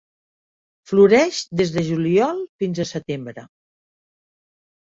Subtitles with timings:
[0.91, 3.47] Floreix des de juliol fins a setembre.